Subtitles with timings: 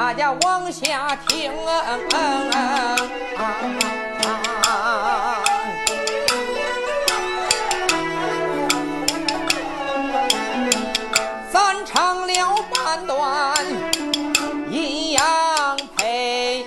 [0.00, 1.52] 大家往下听。
[11.52, 13.54] 咱唱了半段
[14.70, 15.22] 阴阳
[15.98, 16.64] 配，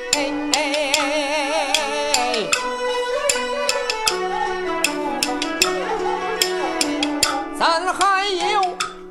[7.58, 8.62] 咱还有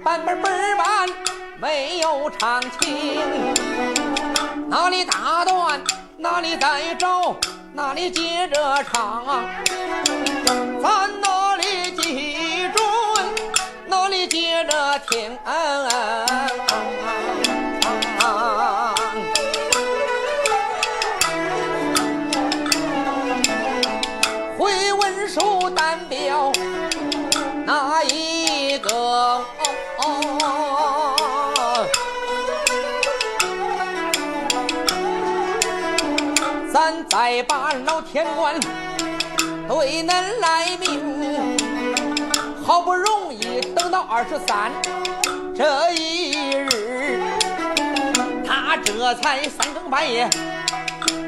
[0.04, 1.08] 半本本半
[1.60, 3.51] 没有唱清，
[4.72, 5.78] 哪里打断？
[6.16, 7.36] 哪里再找，
[7.74, 9.22] 哪里接着唱，
[10.82, 12.86] 咱哪里记准
[13.86, 15.38] 哪里接着听。
[37.22, 38.58] 再把老天官
[39.68, 41.56] 对恁来命，
[42.66, 44.72] 好不容易等到二十三
[45.54, 47.20] 这一日，
[48.44, 50.28] 他这才三更半夜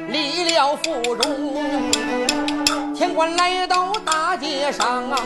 [0.09, 1.63] 离了府中。
[2.93, 5.23] 天官来到大街上啊，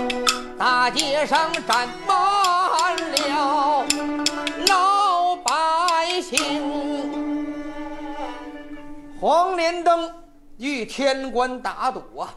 [0.58, 3.86] 大街上站满了
[4.68, 6.60] 老百姓。
[9.18, 10.12] 黄连灯
[10.58, 12.34] 与天官打赌啊，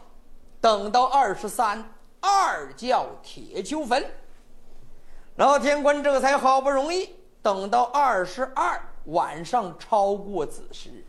[0.60, 4.04] 等到二十三，二叫铁球坟。
[5.36, 11.04] 老天官这才好不容易等到二十二晚上超过子时，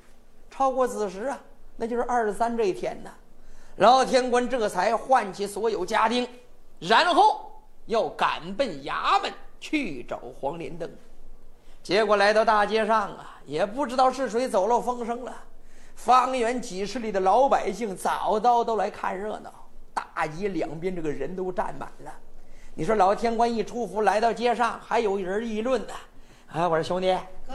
[0.50, 1.40] 超过子时啊，
[1.78, 3.12] 那就是二十三这一天呢。
[3.75, 6.28] 老天官这才唤起所有家丁，
[6.79, 10.90] 然后要赶奔衙门去找黄连登。
[11.84, 15.35] 结果来到大街上啊，也不知道是谁走漏风声了。
[15.96, 19.54] 方圆几十里的老百姓早早都来看热闹，
[19.94, 22.12] 大街两边这个人都站满了。
[22.76, 25.94] 你说老天官一出府来到街上，还有人议论呢。
[26.48, 27.08] 啊，我说兄弟，
[27.48, 27.53] 哥，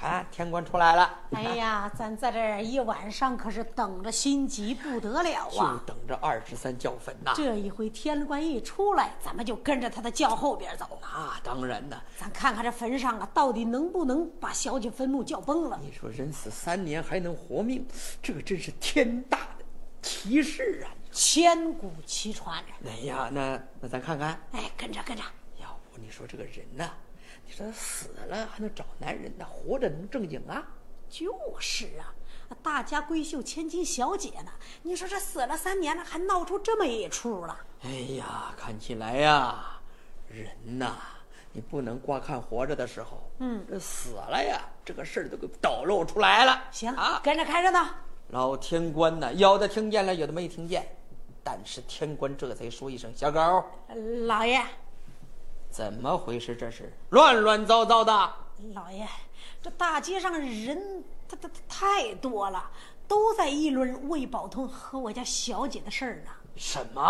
[0.00, 1.20] 啊，天官出来了。
[1.32, 5.82] 哎呀，咱在这儿一晚上可是等着心急不得了啊就啊！
[5.86, 7.32] 等着二十三叫坟呐。
[7.36, 10.98] 这一回天官一出来，咱们就跟着他的轿后边走。
[11.02, 12.00] 那，当然的。
[12.16, 15.78] 咱看看这坟上啊，到底能不能把小姐坟墓叫崩了？
[15.82, 17.86] 你说人死三年还能活命，
[18.22, 19.64] 这个真是天大的
[20.00, 20.88] 奇事啊！
[21.12, 22.62] 千古奇传。
[22.86, 25.22] 哎呀，那那咱看看，哎，跟着跟着，
[25.60, 26.88] 要不你说这个人呐，
[27.50, 30.64] 你说死了还能找男人呢，活着能正经啊？
[31.08, 32.14] 就是啊，
[32.62, 34.52] 大家闺秀千金小姐呢？
[34.84, 37.58] 你说这死了三年了，还闹出这么一出了？
[37.82, 39.80] 哎呀，看起来呀，
[40.28, 40.48] 人
[40.78, 40.96] 呐，
[41.50, 46.62] 你不能光看活着的时候，嗯这死了呀，这个事儿都给抖露出来了。
[46.70, 47.84] 行啊，跟着看热闹。
[48.28, 50.86] 老天官呐，有的听见了，有的没听见，
[51.42, 53.40] 但是天官这才说一声：“小狗，
[54.28, 54.62] 老爷，
[55.70, 56.56] 怎么回事？
[56.56, 58.34] 这是乱乱糟糟的。”
[58.74, 59.08] 老爷，
[59.62, 62.70] 这大街上人他他他太多了，
[63.08, 66.30] 都在议论魏宝通和我家小姐的事儿呢。
[66.56, 67.00] 什么？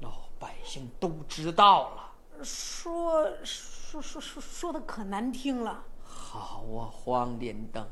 [0.00, 2.12] 老百姓都知道了。
[2.42, 5.84] 说说说说说的可难听了。
[6.02, 7.86] 好啊，黄连灯，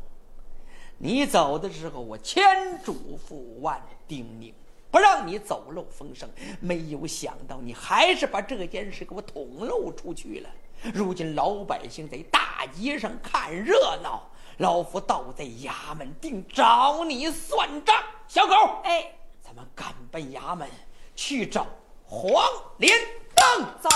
[0.98, 4.52] 你走的时候我千嘱咐万叮咛，
[4.90, 6.28] 不让你走漏风声。
[6.60, 10.48] 没有想到你还是把这件事给我捅漏出去了。
[10.94, 17.94] 如今老百姓在大街上看热闹，老夫倒在衙门定找你算账。
[18.26, 18.54] 小狗，
[18.84, 20.68] 哎，咱们赶奔衙门
[21.14, 21.66] 去找
[22.04, 22.42] 黄
[22.78, 22.98] 连
[23.34, 23.66] 登。
[23.80, 23.88] 走。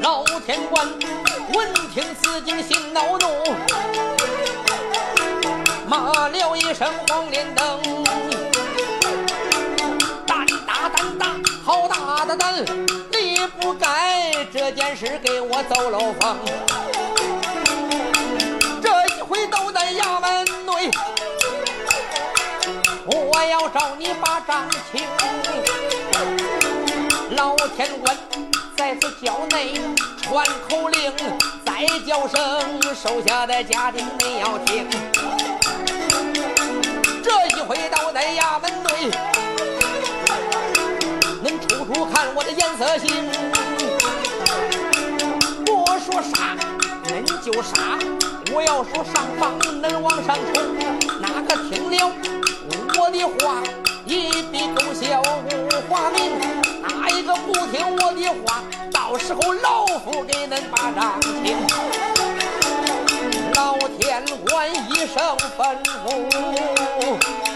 [0.00, 0.86] 老天官
[1.54, 3.26] 闻听此景心恼怒，
[6.00, 7.78] 骂了一声黄连灯，
[10.26, 11.26] 胆大胆大，
[11.62, 12.64] 好大的胆！
[13.12, 16.38] 你不该这件事给我走漏风，
[18.82, 20.90] 这一回都在衙门内，
[23.04, 25.06] 我要找你把账清。
[27.36, 28.16] 老天官
[28.74, 29.78] 在此叫内
[30.22, 31.12] 传口令，
[31.64, 34.88] 再叫声手下的家丁你要听。
[37.22, 39.10] 这一回到在衙门内，
[41.44, 43.10] 恁处处看我的颜色行。
[45.66, 46.56] 我说杀，
[47.04, 47.98] 恁就杀；
[48.52, 50.62] 我要说上房能往上冲，
[51.20, 52.12] 哪个听了
[52.98, 53.62] 我的话，
[54.06, 56.18] 一笔勾销无花名？
[56.82, 62.09] 哪一个不听我的话，到时候老夫给恁把账清。
[63.60, 65.22] 老天官一声
[65.58, 67.49] 吩咐，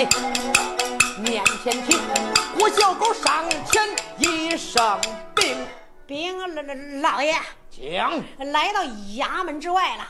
[0.00, 0.06] 在
[1.20, 1.98] 面前听。
[2.58, 3.84] 我小狗上前
[4.16, 4.98] 一声
[5.34, 5.66] 禀，
[6.06, 7.34] 禀老老老爷，
[7.70, 8.22] 讲。
[8.50, 8.82] 来到
[9.18, 10.04] 衙门之外了，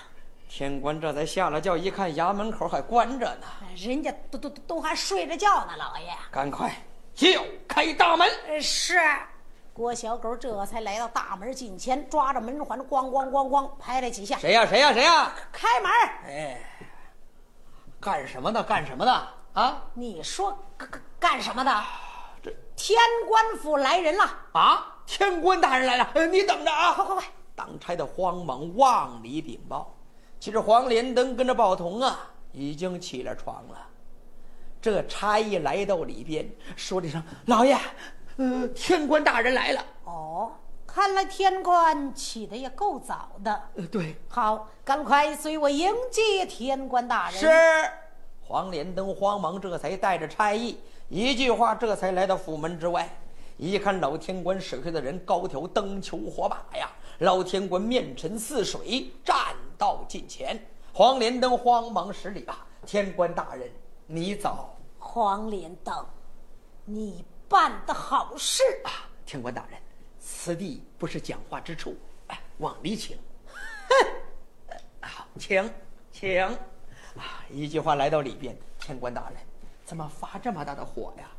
[0.49, 3.47] 天官这才下了轿，一看衙门口还关着呢，
[3.77, 6.07] 人家都都都都还睡着觉呢，老爷。
[6.31, 6.73] 赶快
[7.13, 7.27] 叫
[7.67, 8.29] 开大门。
[8.47, 9.01] 呃，是。
[9.73, 14.65] 郭小狗这才来到大门近前，抓着门环，咣咣咣咣拍了几下，谁呀？
[14.67, 14.93] 谁呀？
[14.93, 15.33] 谁呀？
[15.51, 15.91] 开门。
[16.27, 16.61] 哎，
[17.99, 18.63] 干什么的？
[18.63, 19.29] 干什么的？
[19.53, 21.83] 啊你说干干干什么的？
[22.43, 22.99] 这天
[23.29, 25.03] 官府来人了，啊！
[25.07, 26.95] 天官大人来了，呃你等着啊！
[26.95, 27.25] 快快快！
[27.55, 29.95] 当差的慌忙往里禀报。
[30.39, 33.89] 其实黄连登跟着宝童啊，已经起了床了。
[34.81, 37.77] 这差役来到里边，说了一声：“老爷，
[38.37, 39.85] 呃，天官大人来了。
[40.05, 40.53] 哦，
[40.87, 47.39] 看来天官起的也够早的。”呃，对，好，赶快随我迎接天官大人。
[47.39, 47.49] 是。
[48.51, 50.77] 黄连登慌忙这才带着差役，
[51.09, 53.09] 一句话这才来到府门之外。
[53.57, 60.61] 一看老天官手下的人高挑灯球火把呀，老天官面沉似水，站到近前。
[60.93, 63.71] 黄连登慌忙施礼啊，天官大人，
[64.09, 66.05] 你早黄连登，
[66.85, 68.65] 你办的好事。
[68.83, 69.07] 啊！
[69.25, 69.79] 天官大人，
[70.19, 71.97] 此地不是讲话之处，
[72.27, 73.17] 哎，往里请。
[73.47, 73.95] 哼，
[75.09, 75.73] 好，请，
[76.11, 76.59] 请。
[77.17, 79.39] 啊，一句话来到里边，天官大人，
[79.85, 81.31] 怎么发这么大的火呀？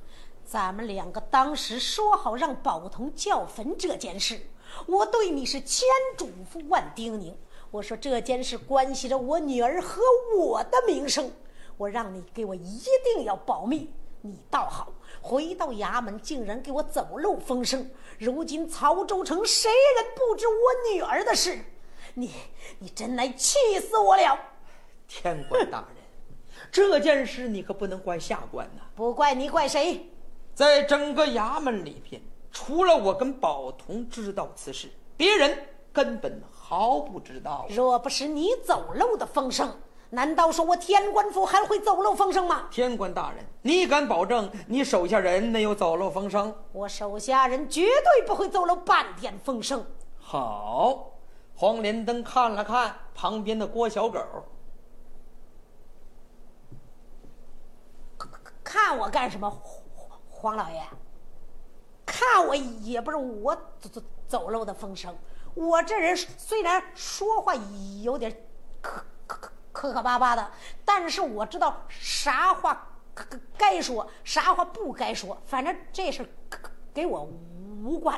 [0.44, 4.42] 咱们两个当时说好让宝童叫坟这件事，
[4.86, 5.88] 我对你是千
[6.18, 7.34] 嘱咐万叮咛。
[7.70, 10.02] 我说这件事关系着我女儿和
[10.38, 11.32] 我的名声，
[11.78, 12.82] 我让你给我一
[13.16, 13.94] 定要保密。
[14.20, 17.90] 你倒好，回到衙门竟然给我走漏风声。
[18.20, 21.64] 如今曹州城谁人不知我女儿的事？
[22.16, 22.34] 你
[22.80, 24.38] 你真乃气死我了！
[25.14, 25.98] 天官大人，
[26.72, 28.82] 这件事你可不能怪下官呐。
[28.96, 30.10] 不怪你，怪谁？
[30.56, 37.68] 在整个衙门里边，除了我跟宝同知道此事，别人根本毫不知道。
[37.70, 39.78] 若不是你走漏的风声，
[40.12, 42.70] 难道说我天官府还会走漏风声吗？
[42.72, 46.56] 天官大人，你敢保证你手下人没有走漏风声？
[46.72, 49.86] 我手下人绝对不会走漏半点风声。
[50.18, 51.12] 好，
[51.54, 54.20] 黄连登看了看旁边的郭小狗，
[58.72, 60.82] 看我干什么，黄黄老爷？
[62.06, 65.14] 看我也不是我走走走漏的风声。
[65.54, 67.54] 我这人虽然说话
[68.02, 68.32] 有点
[68.82, 70.52] 磕磕磕磕磕巴巴的，
[70.86, 73.26] 但是我知道啥话该
[73.58, 75.38] 该说，啥话不该说。
[75.46, 76.26] 反正这事
[76.94, 77.30] 给我
[77.84, 78.18] 无关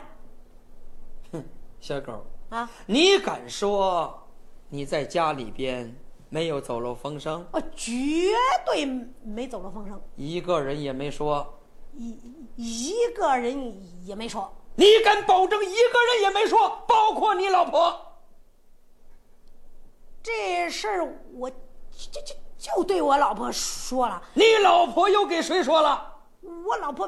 [1.31, 1.43] 哼，
[1.79, 2.69] 小狗，啊！
[2.85, 4.27] 你敢说
[4.69, 5.95] 你在家里边
[6.33, 7.45] 没有走漏风声？
[7.51, 7.91] 我绝
[8.65, 8.83] 对
[9.23, 11.59] 没走漏风声，一个人也没说。
[11.93, 12.17] 一
[12.55, 14.51] 一个人也没说。
[14.73, 18.17] 你敢保证一个人也没说，包括你老婆？
[20.23, 26.15] 这事儿我就就就对我老婆说了，你老婆又给谁说了？
[26.65, 27.07] 我老婆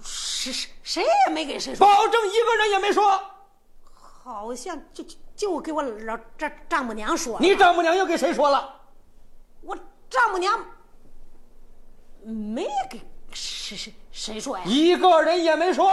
[0.00, 3.20] 谁谁谁也没给谁说，保证一个人也没说。
[3.82, 7.40] 好像就就就给我老丈丈母娘说了。
[7.40, 8.80] 你丈母娘又给谁说了？
[9.60, 9.76] 我
[10.08, 10.64] 丈母娘
[12.22, 13.00] 没给
[13.32, 14.64] 谁谁谁说呀？
[14.66, 15.92] 一个人也没说。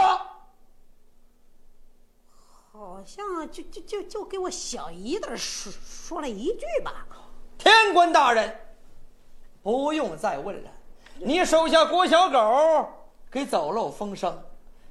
[2.72, 7.06] 好像就就就就给我小姨子说说了一句吧。
[7.58, 8.56] 天官大人，
[9.62, 10.70] 不用再问了。
[11.18, 12.88] 你手下郭小狗
[13.30, 14.42] 给走漏风声，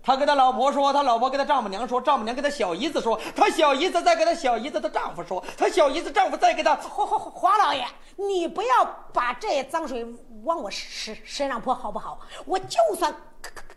[0.03, 6.75] 他跟他老婆说，他老婆跟他丈母娘说，丈母娘跟他小姨子说，他小姨子再跟他小姨子的丈夫说，他小姨子丈夫再给他。
[6.75, 8.83] 黄黄黄老爷，你不要
[9.13, 10.05] 把这脏水
[10.43, 12.19] 往我身身上泼，好不好？
[12.45, 13.15] 我就算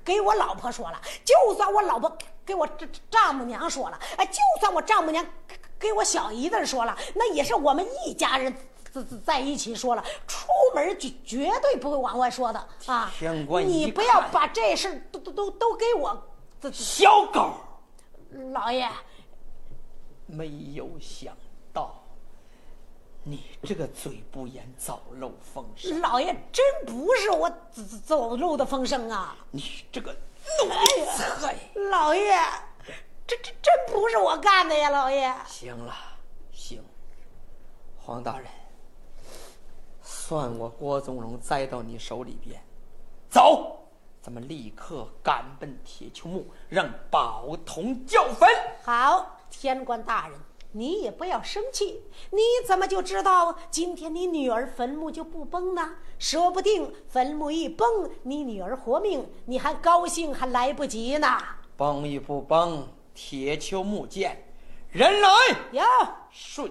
[0.04, 2.11] 给我老婆说了，就算我老婆
[2.45, 5.25] 给我丈丈母娘说了，哎，就算我丈母娘
[5.78, 8.52] 给我小姨子说了，那也是我们一家人
[8.92, 13.11] 在在一起说了，出门绝绝对不会往外说的啊！
[13.64, 16.23] 你不要把这事都都都都给我。
[16.73, 17.54] 小狗，
[18.52, 18.87] 老爷，
[20.26, 21.35] 没有想
[21.73, 22.02] 到。
[23.28, 27.50] 你这个嘴不严早漏风声，老爷真不是我
[28.04, 29.37] 走漏的风声啊！
[29.50, 30.71] 你这个奴
[31.40, 31.56] 才，
[31.90, 32.37] 老爷，
[33.26, 35.35] 这这真不是我干的呀，老爷。
[35.45, 35.92] 行了，
[36.52, 36.80] 行，
[37.99, 38.47] 黄大人，
[40.28, 42.61] 算我郭宗荣栽到你手里边。
[43.30, 43.87] 走，
[44.21, 48.49] 咱们立刻赶奔铁丘墓，让宝童叫坟。
[48.83, 50.37] 好，天官大人。
[50.73, 55.95] 你也不要生气，你怎么就知道今天你女儿坟墓就不崩呢？
[56.18, 61.38] 说不定坟墓一崩，你女儿活命，你还高兴还来不及呢。
[61.76, 64.45] 崩与不崩，铁丘木见，
[64.90, 65.28] 人来
[65.71, 65.83] 有
[66.33, 66.68] 顺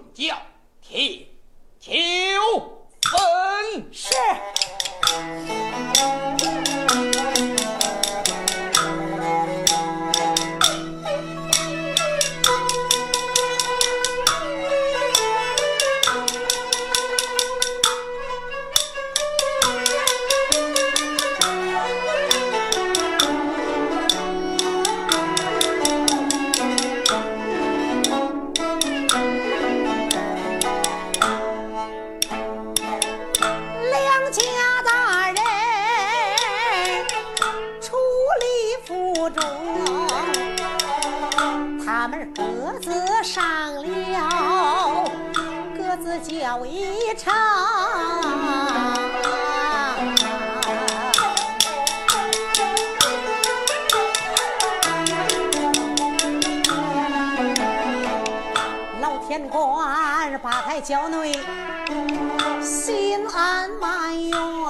[3.12, 4.14] 嗯是
[42.06, 43.42] 咱们各自上
[43.82, 45.10] 了，
[45.76, 47.34] 各自叫一场。
[59.00, 61.32] 老天官把抬轿内
[62.62, 64.65] 心安满哟。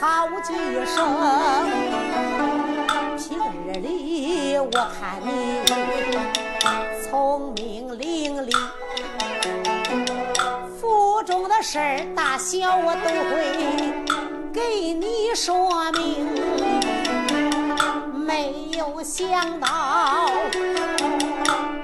[0.00, 0.54] 好几
[0.86, 0.96] 声。
[3.16, 3.36] 平
[3.66, 5.28] 日里我看你
[7.02, 8.48] 聪明伶俐。
[10.80, 13.42] 府中的事儿大小我都会
[14.52, 16.26] 给你说明，
[18.24, 20.30] 没有想到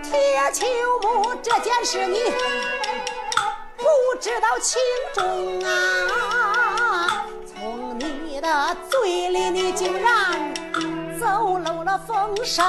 [0.03, 0.13] 铁
[0.53, 0.65] 球
[1.03, 2.33] 木这件事你
[3.77, 3.85] 不
[4.21, 4.81] 知道轻
[5.13, 6.64] 重啊！
[8.45, 10.53] 从你的嘴里你竟然
[11.19, 12.63] 走漏了风声。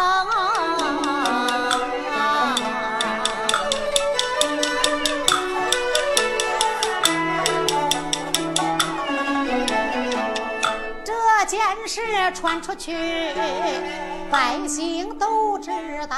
[11.48, 12.02] 这件事
[12.34, 12.96] 传出去，
[14.32, 15.70] 百姓都知
[16.10, 16.16] 道，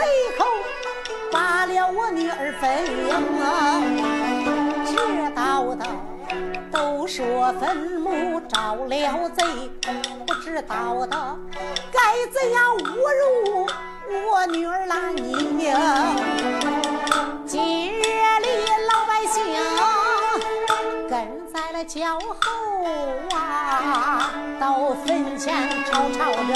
[0.00, 0.06] 贼
[0.38, 0.46] 寇
[1.30, 2.86] 把了我女儿坟
[4.86, 4.96] 知
[5.34, 5.84] 道的
[6.72, 9.44] 都说坟墓着了贼，
[10.26, 11.36] 不知道的
[11.92, 12.82] 该怎样侮
[13.20, 13.68] 辱。
[14.32, 15.34] 我女儿拉你，
[17.46, 18.00] 今日
[18.40, 18.48] 里
[18.88, 19.44] 老百姓
[21.10, 22.50] 跟在了脚后
[23.36, 26.54] 啊，到坟前吵吵着，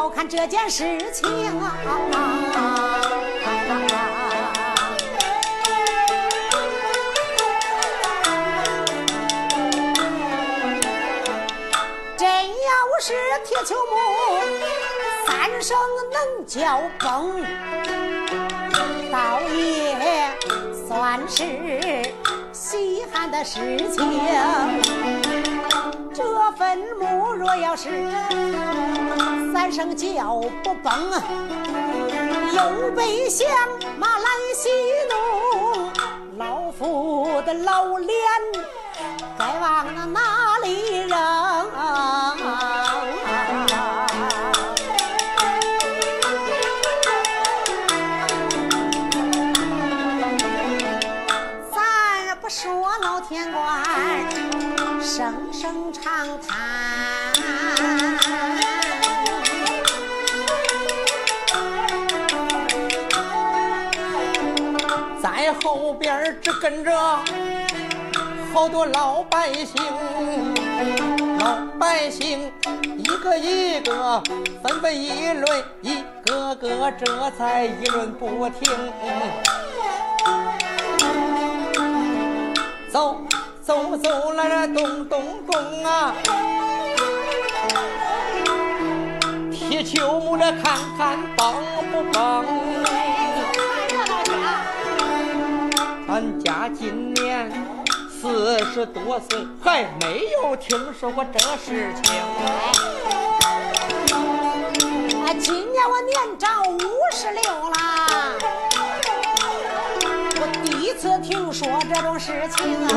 [0.00, 1.28] 要看这件事情
[1.60, 1.76] 啊。
[12.16, 12.54] 真要
[12.98, 13.12] 是
[13.44, 13.94] 铁球木。
[15.26, 15.76] 三声
[16.10, 17.44] 能叫崩，
[19.12, 20.34] 倒也
[20.88, 21.44] 算是
[22.54, 25.29] 稀罕的事情。
[26.12, 28.10] 这坟墓若要是
[29.52, 30.92] 三声叫不崩，
[32.52, 33.46] 有百姓
[33.96, 34.24] 马来
[34.56, 34.68] 戏
[35.08, 35.90] 弄，
[36.36, 38.18] 老夫的老脸
[39.38, 41.16] 该往那哪里扔？
[66.00, 66.90] 边儿只跟着
[68.54, 69.76] 好多老百姓，
[71.38, 72.50] 老百姓
[72.96, 74.22] 一个一个
[74.62, 78.72] 纷纷议论，一个个这才议论不停。
[82.90, 83.20] 走
[83.62, 86.14] 走走来了，咚咚咚啊！
[89.52, 91.54] 铁球木这看看棒
[91.92, 92.46] 不棒？
[96.20, 97.50] 俺家今年
[98.10, 102.14] 四十多岁，还没有听说过这事情。
[105.24, 106.78] 啊，今年我年长五
[107.10, 107.40] 十六
[107.70, 107.76] 了，
[110.42, 112.88] 我第一次听说这种事情啊。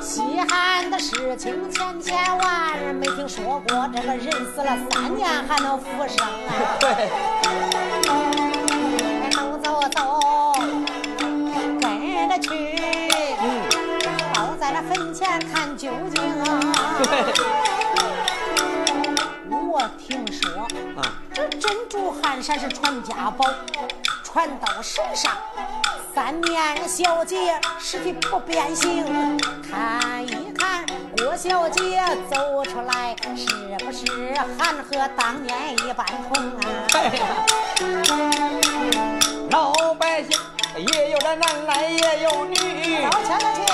[0.00, 8.40] 稀罕的事情千千万，没听说过这个人死了三年还能复生啊！
[9.84, 11.28] 对，能走走，
[11.80, 12.48] 跟着去，
[14.32, 16.42] 倒在那坟前看究竟啊！
[19.50, 20.62] 我听说
[20.96, 21.02] 啊，
[21.34, 23.44] 这珍珠汗衫是传家宝，
[24.22, 25.32] 传到手上。
[26.14, 29.04] 三年小姐尸体不变形，
[29.68, 30.86] 看一看
[31.18, 33.46] 郭小姐走出来，是
[33.84, 34.06] 不是
[34.58, 36.62] 还和当年一般同啊？
[39.54, 40.36] 老百姓
[40.76, 42.56] 也有这男来也有女，
[43.08, 43.64] 道歉道歉，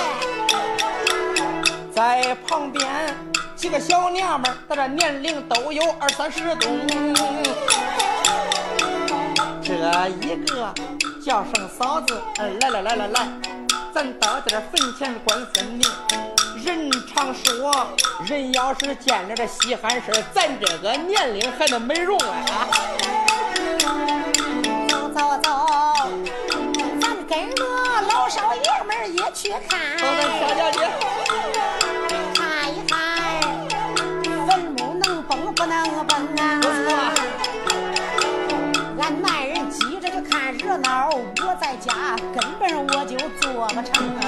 [1.90, 3.16] 在旁边
[3.56, 6.68] 几个小娘们儿，这年龄都有二三十多。
[9.62, 9.72] 这
[10.20, 10.70] 一个
[11.24, 13.26] 叫声嫂子，来来来来来，
[13.94, 15.88] 咱到这坟前观坟茗。
[16.62, 17.86] 人常说，
[18.26, 22.68] 人要是见着这稀罕事，咱这个年龄还能美容啊！
[24.88, 25.50] 走走走，
[28.30, 29.98] 老少爷们儿也去看。
[32.32, 32.96] 看一看
[34.46, 36.60] 坟墓能崩不能崩啊？
[39.00, 44.22] 俺男人急着就看热闹，我在家根本我就做不成啊。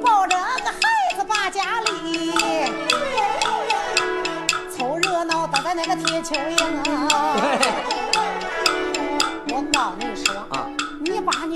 [0.00, 0.78] 抱着个孩
[1.16, 2.32] 子把家里，
[4.70, 6.79] 凑热闹打在那个铁球营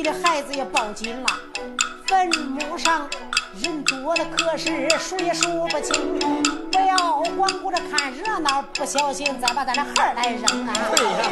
[0.04, 1.26] 的孩子也抱紧了，
[2.06, 3.08] 坟墓上
[3.62, 6.18] 人多的可是数也数不清，
[6.70, 10.74] 不要光顾着看热闹，不小心再把咱的孩儿来扔啊！
[10.94, 11.22] 对呀，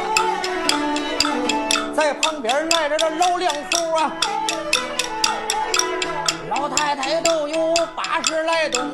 [1.95, 4.11] 在旁边来了这老两口啊，
[6.49, 8.89] 老太太都有八十来冬，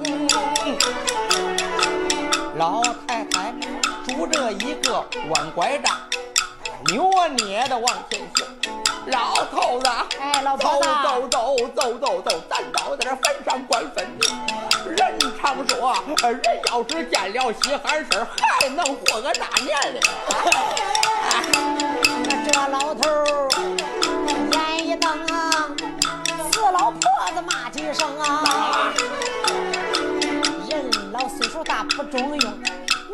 [2.58, 3.54] 老太太
[4.06, 5.98] 拄着一个弯拐杖，
[6.88, 8.46] 扭啊捏的往前行。
[9.12, 14.34] 老头子，哎老头走子走走走走走，咱到在这坟上观坟茗。
[14.86, 16.41] 人常说，人
[16.72, 18.28] 要是见了稀罕事儿，
[18.60, 20.02] 还能活个大年龄。
[22.45, 23.50] 这老头儿
[24.52, 25.67] 眼一瞪啊，
[26.52, 27.00] 死老婆
[27.34, 28.93] 子骂几声啊！
[30.69, 32.60] 人老岁数大不中用，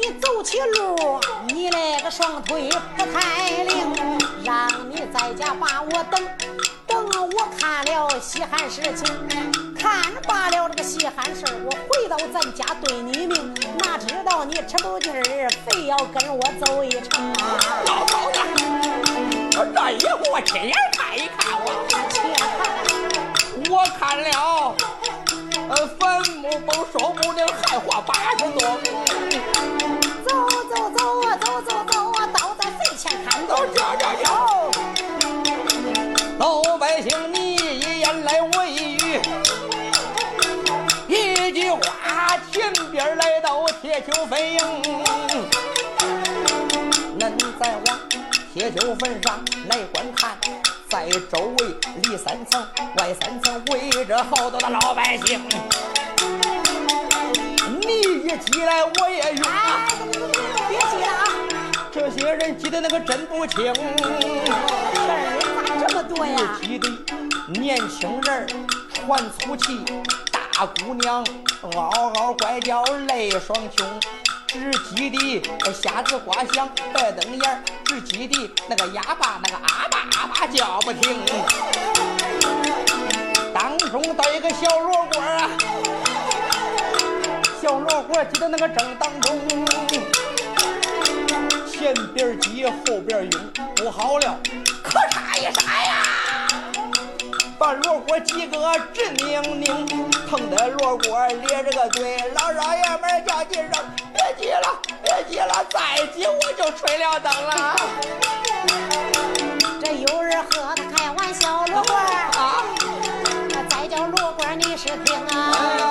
[0.07, 3.91] 你走起路，你那个双腿不太灵，
[4.43, 6.23] 让你在家把我等，
[6.85, 9.03] 等我看了稀罕事情，
[9.75, 17.81] 看罢了这个稀罕事，我回到咱家对你命，哪知道你吃不劲儿，非要跟我走一程啊！
[17.87, 18.39] 老头子，
[19.73, 21.65] 这一回我亲眼看一看我，
[23.71, 24.75] 我看了，
[25.97, 28.77] 坟墓崩，说不定还活八十多。
[30.35, 34.69] 走走走啊，走走走啊，到在坟前看都这这哦，
[36.37, 39.21] 老百姓你一言来我一语，
[41.07, 44.59] 一句话，前边来到铁球坟营，
[47.17, 47.97] 恁再往
[48.53, 50.37] 铁球坟上来观看，
[50.89, 51.67] 在周围
[52.03, 52.67] 里三层
[52.97, 55.41] 外三层围着好多的老百姓，
[57.85, 59.87] 你一起来我也晕啊！
[59.87, 59.97] 哎，
[60.69, 61.23] 别急了啊，
[61.91, 63.73] 这些人记得那个真不轻。
[63.73, 63.81] 事
[65.11, 66.57] 儿咋这么多呀？
[66.61, 66.89] 记得
[67.47, 68.47] 年轻人
[69.05, 69.85] 喘粗气，
[70.31, 71.23] 大姑娘
[71.61, 73.87] 嗷嗷怪叫泪双穷，
[74.47, 81.19] 只记得瞎子瓜响白瞪眼儿，只记得那个哑巴那个阿巴阿巴叫不停。
[83.53, 85.49] 当中到一个小罗锅啊，
[87.65, 89.39] 小罗锅挤到那个正当中，
[91.67, 93.41] 前边挤后边涌，
[93.75, 94.37] 不好了，
[94.83, 96.47] 可嚓一闪呀！
[97.57, 99.87] 把罗锅挤个直拧拧，
[100.29, 102.19] 疼得罗锅咧着个嘴。
[102.35, 103.71] 老少爷们叫几声，
[104.13, 107.75] 别急了，别急了，再急我就吹了灯了。
[109.83, 112.63] 这有人和他开玩笑，罗锅啊，
[113.71, 115.84] 再叫罗锅你是听啊，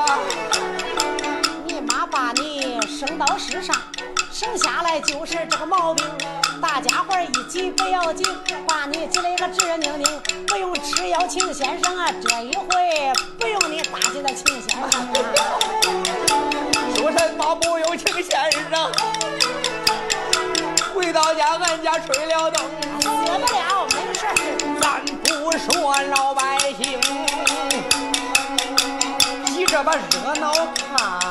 [3.27, 3.75] 到世上。
[4.31, 6.05] 生下来就是这个毛病，
[6.61, 8.27] 大家伙一急不要紧，
[8.67, 15.09] 把你急了个直拧拧，不用吃药，请先生啊，这一回不用你打起了请先生。
[16.97, 18.93] 说什么不用请先生？
[20.95, 22.63] 回到家俺家吹了灯，
[23.01, 24.27] 死不了，没事。
[24.81, 27.01] 咱不说老百姓，
[29.55, 31.24] 你这把热闹看。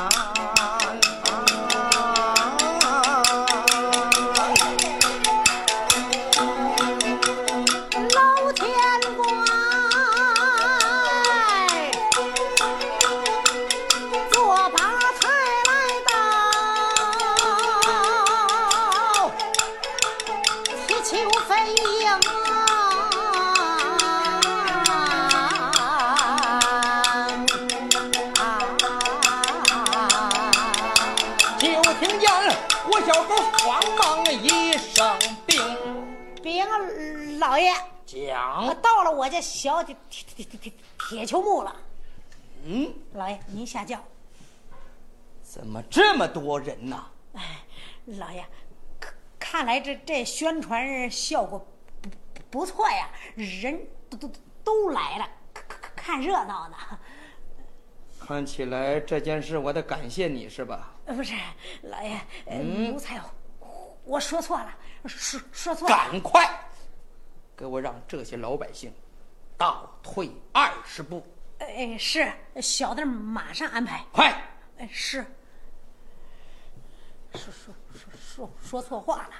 [39.24, 41.74] 我家小铁铁铁铁铁铁球木了。
[42.66, 43.98] 嗯，老爷您下轿。
[45.42, 47.06] 怎么这么多人呢？
[47.32, 47.64] 哎，
[48.04, 48.44] 老爷，
[49.00, 51.66] 看看来这这宣传效果
[52.02, 52.10] 不
[52.50, 54.30] 不错呀，人都都
[54.62, 56.76] 都来了，看看热闹呢。
[58.20, 60.94] 看起来这件事我得感谢你是吧？
[61.06, 61.32] 呃，不是，
[61.84, 62.20] 老爷，
[62.60, 63.18] 奴才
[64.04, 65.96] 我说错了，说说错了。
[65.96, 66.60] 赶快。
[67.56, 68.92] 给我让这些老百姓
[69.56, 71.22] 倒退二十步。
[71.58, 74.04] 哎，是小的马上安排。
[74.12, 74.30] 快！
[74.78, 75.24] 哎，是。
[77.34, 79.34] 说说说说说错话了。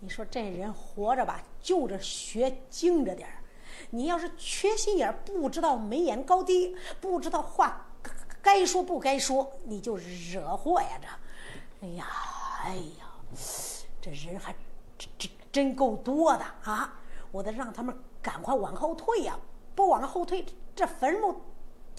[0.00, 3.36] 你说这人活着吧，就着学精着点儿。
[3.90, 7.86] 你要是缺心眼儿不知道眉眼高低，不知道话
[8.42, 10.88] 该说不该说，你就惹祸呀！
[11.00, 12.06] 这，哎呀，
[12.64, 13.06] 哎呀，
[14.00, 14.52] 这人还
[14.98, 16.98] 真真真够多的啊！
[17.30, 19.36] 我得让他们赶快往后退呀！
[19.74, 20.44] 不往后退，
[20.76, 21.42] 这坟墓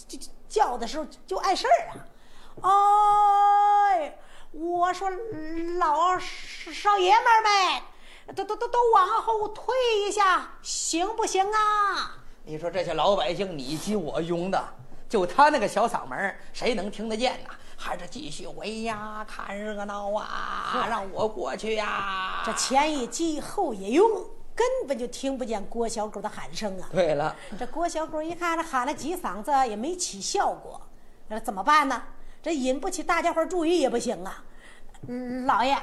[0.07, 1.89] 就叫的时候就碍事儿
[2.61, 2.69] 啊！
[3.91, 4.15] 哎，
[4.51, 5.09] 我说
[5.79, 7.41] 老少爷们儿
[8.27, 9.73] 们，都都都都往后退
[10.07, 12.17] 一下，行不行啊？
[12.45, 14.63] 你说这些老百姓你急我拥的，
[15.09, 17.49] 就他那个小嗓门，谁能听得见呢？
[17.75, 22.43] 还是继续围呀，看热闹啊，让我过去呀！
[22.45, 24.05] 这前一急后一拥。
[24.55, 26.89] 根本就听不见郭小狗的喊声啊！
[26.91, 30.81] 对了，这郭小狗一看，这喊了几嗓子也没起效果，
[31.27, 32.03] 那怎么办呢？
[32.41, 34.43] 这引不起大家伙注意也不行啊！
[35.45, 35.75] 老爷，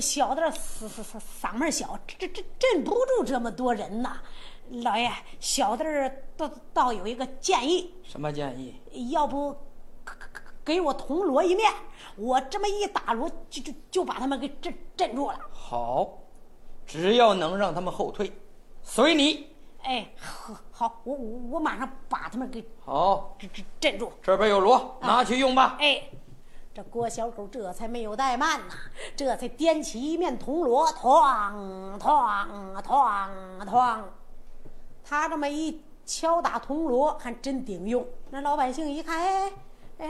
[0.00, 4.20] 小的嗓嗓嗓嗓门小，这这镇不住这么多人呐！
[4.70, 5.84] 老爷，小的
[6.36, 7.94] 倒倒有一个建议。
[8.02, 9.10] 什么建议？
[9.10, 9.56] 要不
[10.64, 11.72] 给我铜锣一面，
[12.16, 15.38] 我这么一打锣，就就就把他们给镇镇住了。
[15.52, 16.18] 好。
[16.92, 18.30] 只要能让他们后退，
[18.82, 19.48] 随你。
[19.82, 24.12] 哎，好，好，我我我马上把他们给好镇镇镇住。
[24.22, 25.78] 这边有锣，拿去用吧。
[25.80, 26.02] 哎，
[26.74, 28.74] 这郭小狗这才没有怠慢呐，
[29.16, 32.46] 这才掂起一面铜锣，哐哐
[32.82, 34.02] 哐哐，
[35.02, 38.06] 他这么一敲打铜锣，还真顶用。
[38.28, 39.46] 那老百姓一看，哎。
[39.46, 39.52] 哎，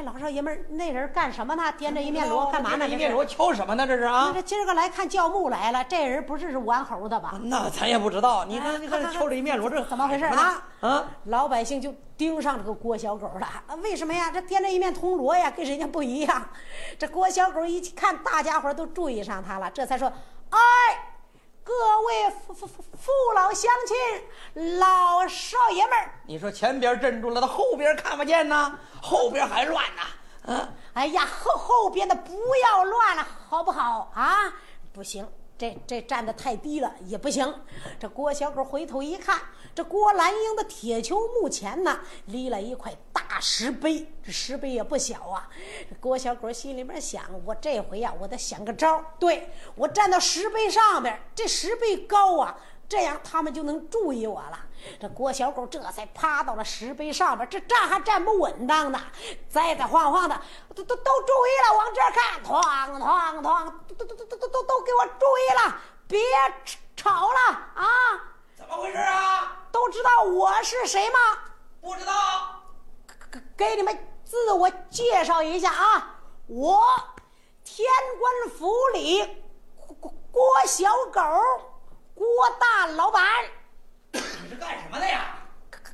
[0.00, 1.62] 老少爷们儿，那人干什么呢？
[1.78, 2.88] 掂着一面锣干嘛呢？
[2.88, 3.86] 一面锣敲什么呢？
[3.86, 4.30] 这是啊？
[4.32, 7.38] 这今儿个来看教牧来了，这人不是是玩猴的吧？
[7.42, 8.44] 那咱也不知道。
[8.46, 10.64] 你看，你看，敲着一面锣，这怎么回事啊？
[10.80, 11.04] 啊！
[11.24, 13.76] 老百姓就盯上这个郭小狗了。
[13.82, 14.30] 为什么呀？
[14.30, 16.48] 这掂着一面铜锣呀，跟人家不一样。
[16.98, 20.10] 这郭小狗一看，大家伙都注意上他了，这才说
[20.50, 20.58] ：“哎。”
[21.64, 21.72] 各
[22.06, 30.02] 位父父父父老乡亲、老少爷们儿，你说前边镇住了，他后边看不见呢，后边还乱呢。
[30.46, 34.52] 嗯，哎呀，后后边的不要乱了，好不好啊？
[34.92, 35.26] 不行。
[35.58, 37.54] 这这站的太低了也不行。
[38.00, 39.40] 这郭小狗回头一看，
[39.74, 45.48] 这郭兰英的铁球墓前呢，立了一块大石碑，这石碑也不小啊。
[46.00, 52.56] 郭小狗心里边想：我这回呀，我得想个招对我站到石碑上边，这石碑高啊。
[52.88, 54.66] 这样他们就能注意我了。
[55.00, 59.00] 这郭小狗这才趴到了石碑上边，这站还站不稳当呢，
[59.48, 60.38] 栽栽晃晃的，
[60.74, 62.60] 都都都注意了，往这儿看，哐
[63.00, 66.20] 哐哐，都都都都都都都给我注意了，别
[66.94, 67.38] 吵了
[67.76, 67.86] 啊！
[68.54, 69.31] 怎么回事啊？
[70.22, 71.18] 我是谁吗？
[71.80, 72.62] 不知道。
[73.30, 76.82] 给给你们自我介绍一下啊，我
[77.64, 77.86] 天
[78.18, 79.44] 官府里
[79.76, 81.20] 郭郭小狗，
[82.14, 82.26] 郭
[82.60, 83.22] 大老板。
[84.12, 85.36] 你是干什么的呀？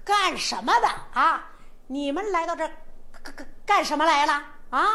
[0.05, 1.45] 干什么的啊？
[1.87, 2.67] 你们来到这
[3.23, 4.33] 干干干什么来了
[4.71, 4.87] 啊？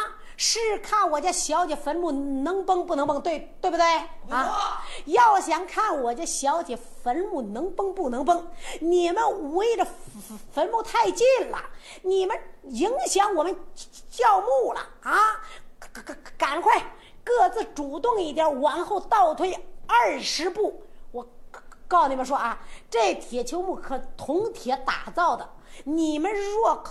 [0.45, 3.85] 是看我家小姐坟墓能崩不能崩，对对不对
[4.29, 4.83] 啊？
[5.05, 8.45] 要想看我家小姐坟墓能崩不能崩，
[8.81, 11.57] 你们围着坟坟墓太近了，
[12.01, 13.55] 你们影响我们
[14.09, 15.39] 叫墓了啊！
[15.79, 20.83] 赶赶赶快，各自主动一点，往后倒退二十步。
[21.11, 21.25] 我
[21.87, 25.49] 告诉你们说啊，这铁球墓可铜铁打造的，
[25.85, 26.83] 你们若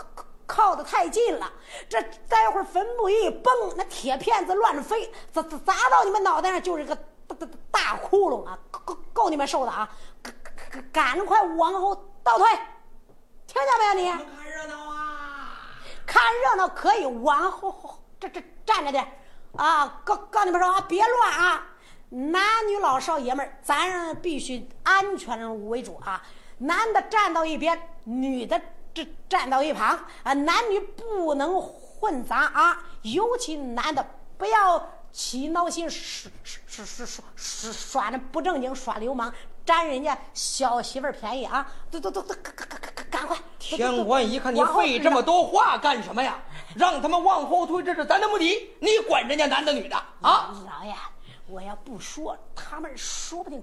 [0.55, 1.51] 靠得太近了，
[1.89, 6.95] 这待会儿坟墓一崩，那铁片子乱飞，砸砸砸到你们脑袋上就是个
[7.27, 8.59] 大大大窟窿啊！
[8.71, 9.89] 够够你们受的啊！
[10.23, 10.35] 赶
[10.71, 12.47] 赶赶快往后倒退，
[13.47, 14.25] 听见没有你？
[14.37, 15.59] 看热闹啊！
[16.07, 19.11] 看热闹可以往后后这这站着点
[19.57, 20.03] 啊！
[20.05, 21.67] 告告你们说啊，别乱啊！
[22.11, 26.23] 男女老少爷们儿，咱必须安全为主啊！
[26.59, 28.61] 男的站到一边，女的
[28.95, 30.33] 这站到一旁啊！
[30.33, 32.83] 男女不能混杂啊！
[33.03, 34.05] 尤其男的
[34.37, 36.31] 不要起闹心，耍
[36.67, 39.33] 耍耍耍耍耍那不正经，耍流氓，
[39.65, 41.67] 占人家小媳妇儿便宜啊！
[41.91, 43.37] 都都都都赶赶赶赶赶快！
[43.59, 46.43] 天官一看你往后费这么多话干什么呀？
[46.75, 48.71] 让他们往后退，这是咱的目的。
[48.81, 50.55] 你管人家男的女的啊？
[50.67, 50.95] 老爷，
[51.47, 53.63] 我要不说，他们说不定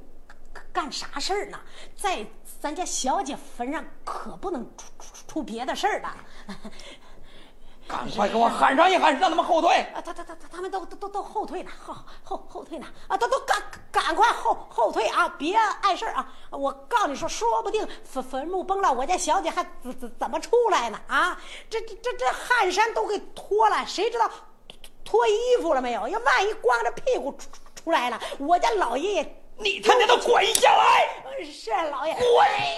[0.79, 1.59] 干干啥事儿呢？
[1.97, 2.25] 在
[2.61, 6.07] 咱家小姐坟上可不能出出出别的事儿的。
[7.85, 9.75] 赶快给我喊上一喊，让他们后退。
[9.93, 12.87] 啊，他他他他他们都都都都后退呢，后后后退呢！
[13.09, 13.61] 啊，都都赶
[13.91, 15.27] 赶快后后退啊！
[15.37, 16.31] 别碍事儿啊！
[16.51, 21.01] 我告诉你说，说不定坟坟墓崩了，我家小姐还怎怎怎么出来呢？
[21.07, 21.37] 啊，
[21.69, 24.31] 这这这这汗衫都给脱了，谁知道
[25.03, 26.07] 脱衣服了没有？
[26.07, 31.21] 要万一光着屁股出出出来了，我家老爷爷你他娘的滚下来！
[31.25, 32.23] 呃是啊老爷，滚！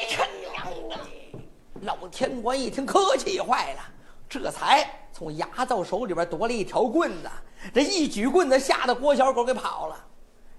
[0.10, 0.98] 他娘的！
[1.82, 3.82] 老天官一听可气坏了，
[4.28, 7.30] 这才从牙皂手里边夺了一条棍子，
[7.72, 10.06] 这一举棍子吓得郭小狗给跑了。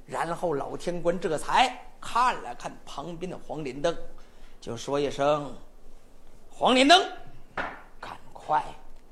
[0.06, 3.96] 然后老天官这才看了看旁边的黄连灯，
[4.60, 5.52] 就说一声
[6.50, 7.04] ：“黄连灯，
[8.00, 8.64] 赶快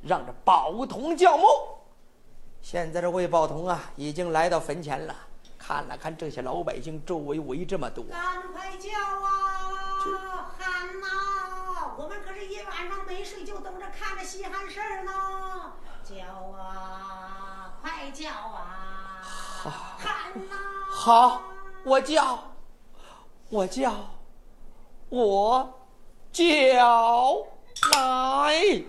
[0.02, 1.44] 让这宝童叫墓。”
[2.62, 5.16] 现在这魏宝童啊，已经来到坟前了，
[5.70, 8.04] 看了看这些老百姓，周围围这么多。
[8.06, 8.90] 赶快叫
[9.22, 11.94] 啊，喊呐！
[11.96, 15.12] 我们可是一晚上没睡，就等着看着稀罕事儿呢。
[16.02, 16.24] 叫
[16.58, 19.22] 啊，快叫啊，
[19.96, 20.56] 喊呐！
[20.90, 21.42] 好，
[21.84, 22.36] 我叫，
[23.48, 23.94] 我叫，
[25.08, 25.72] 我
[26.32, 27.46] 叫
[27.92, 28.82] 来。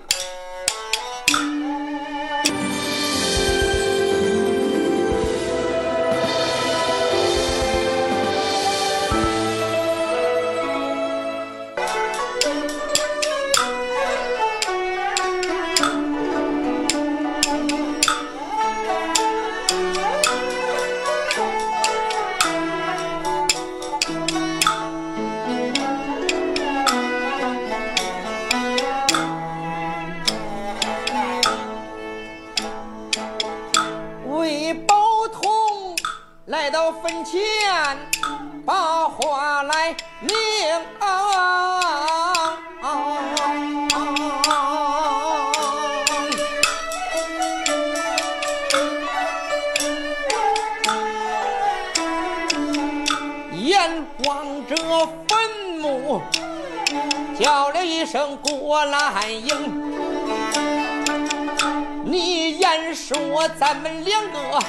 [63.60, 64.60] 咱们两个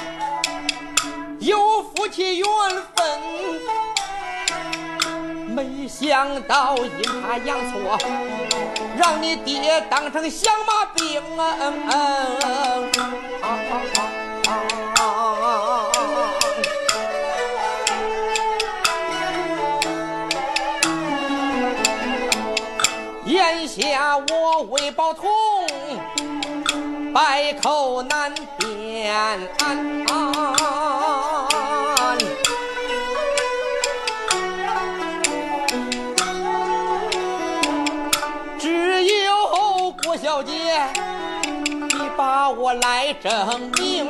[1.39, 2.47] 有夫妻缘
[2.95, 3.19] 分，
[5.47, 7.97] 没想到阴差阳错，
[8.97, 11.49] 让你爹当成响马兵啊！
[23.25, 25.27] 眼下我魏宝通。
[27.13, 28.33] 百口难
[29.03, 29.11] 辩，
[38.57, 40.53] 只有郭小姐，
[41.65, 44.07] 你把我来证明。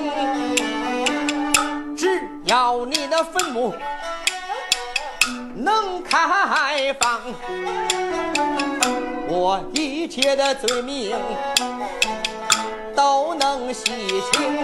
[1.97, 3.73] 只要你的坟墓
[5.55, 7.19] 能开放，
[9.27, 11.15] 我一切的罪名
[12.95, 13.83] 都能洗
[14.31, 14.57] 清。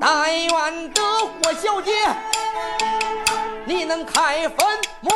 [0.00, 1.92] 但愿得霍小姐，
[3.64, 4.66] 你能开坟
[5.00, 5.10] 墓。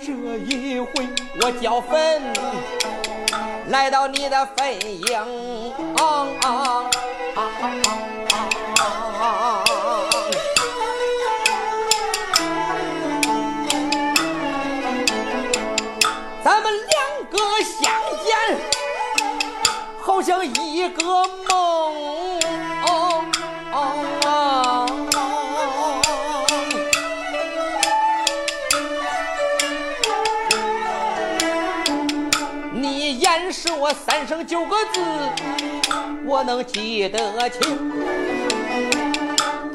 [0.00, 1.08] 这一回
[1.40, 2.22] 我叫坟，
[3.68, 5.24] 来到你的坟茔。
[16.44, 17.90] 咱们两个相
[18.22, 18.36] 见，
[20.02, 21.02] 好像一个
[21.48, 21.94] 梦。
[32.74, 35.00] 你言是我三声九个字，
[36.26, 37.90] 我能记得清。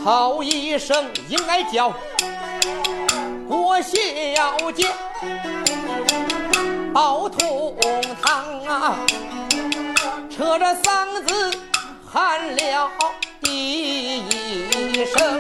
[0.04, 1.92] 头一声应该叫
[3.48, 3.92] 郭小
[4.76, 4.88] 姐。
[6.94, 7.76] 抱通
[8.22, 8.96] 堂啊，
[10.30, 11.58] 扯着嗓子
[12.06, 12.90] 喊了
[13.44, 15.40] 一声，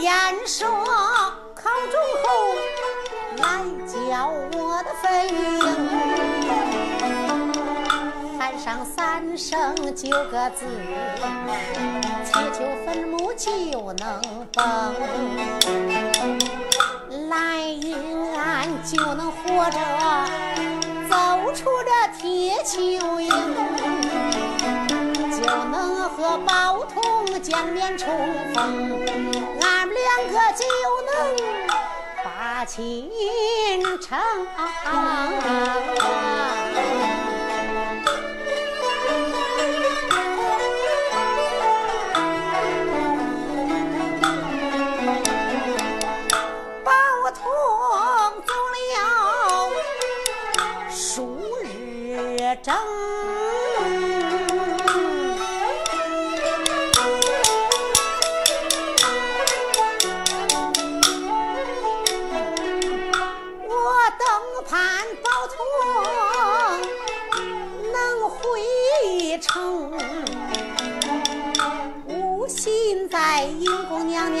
[0.00, 0.12] 言
[0.46, 0.68] 说
[1.54, 2.26] 考中后
[3.38, 3.44] 来
[3.86, 5.04] 叫我的坟，
[8.38, 10.66] 喊上三声九个字，
[12.24, 13.50] 祈求坟墓就
[13.94, 14.20] 能
[14.52, 14.64] 崩，
[17.30, 19.78] 来银安就能活着
[21.08, 21.90] 走出这
[22.20, 22.78] 铁锹
[23.20, 23.30] 营，
[25.32, 25.38] 就
[25.70, 28.06] 能和宝通见面重
[28.54, 29.04] 逢。
[30.24, 30.64] 可就
[31.04, 31.12] 能
[32.24, 33.10] 把情
[34.00, 34.18] 成，
[46.82, 46.90] 把
[47.22, 47.42] 我同
[48.44, 48.74] 做了
[50.90, 52.74] 数日争。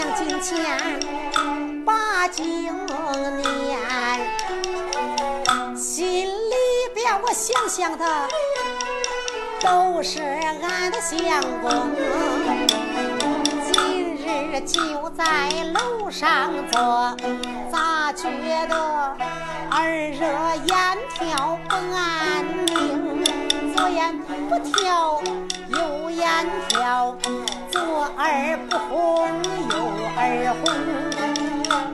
[0.06, 0.54] 公娘娘近前
[1.84, 2.44] 把经
[3.36, 3.76] 念，
[5.76, 6.54] 心里
[6.94, 8.28] 边我想想的
[9.60, 11.18] 都是俺的相
[11.60, 11.90] 公。
[13.72, 15.24] 今日就在
[15.72, 17.16] 楼上坐，
[17.72, 18.28] 咋觉
[18.68, 18.76] 得
[19.72, 20.26] 耳热
[20.66, 23.24] 眼跳不安宁？
[23.74, 24.16] 左眼
[24.48, 25.20] 不跳，
[25.68, 27.16] 右眼跳，
[27.70, 27.80] 左
[28.16, 29.28] 耳不红，
[30.28, 30.66] 二红，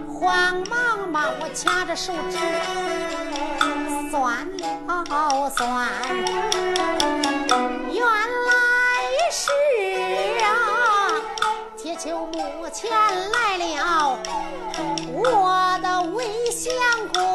[0.09, 2.39] 慌忙忙我掐着手指
[4.11, 4.64] 算了
[5.51, 5.61] 算，
[7.91, 8.03] 原
[8.49, 8.51] 来
[9.30, 9.51] 是
[10.43, 10.49] 啊，
[11.76, 12.91] 铁球目前
[13.33, 14.18] 来了
[15.12, 16.72] 我的魏相
[17.12, 17.32] 公。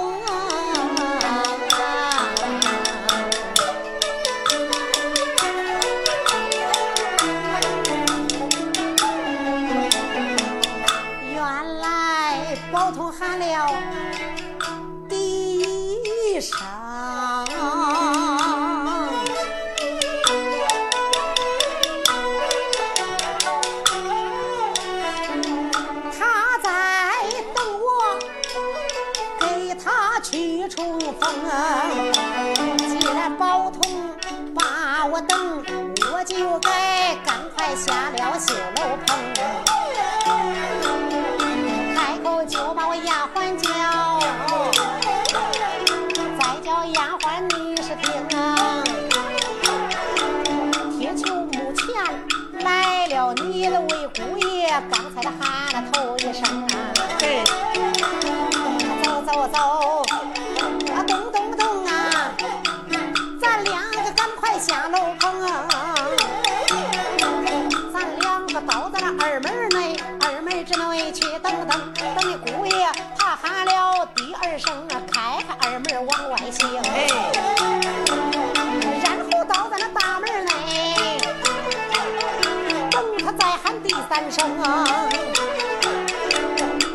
[84.37, 84.85] 声啊！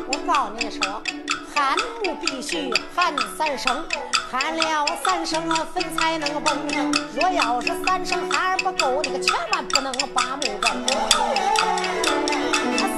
[0.07, 1.03] 我告诉你说，
[1.53, 3.85] 喊木必须喊三声，
[4.31, 6.57] 喊了三声啊，坟才能崩。
[7.21, 10.87] 若要是三声喊不够，你可千万不能把木崩。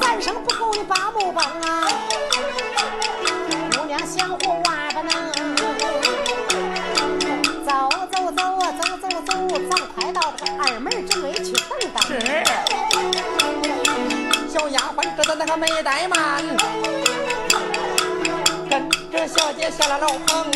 [0.02, 1.88] 三声不够，你把木崩啊！
[15.36, 16.44] 那个没怠慢，
[18.70, 20.46] 跟着小姐下了楼棚，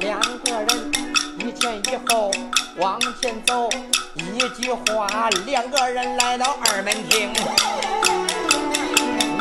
[0.00, 0.92] 两个人
[1.38, 2.32] 一前一后
[2.78, 3.70] 往前走，
[4.16, 7.32] 一句话，两个人来到二门厅，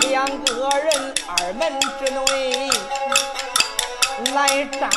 [0.02, 2.70] 两个人二门之内
[4.34, 4.90] 来站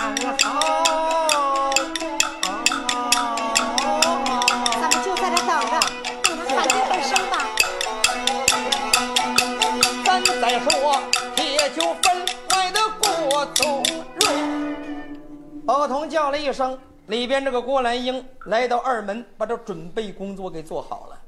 [0.42, 1.11] 好。
[15.72, 21.18] 包通叫了一声，里边这个郭兰英来到二门，把这准备工作给做好了。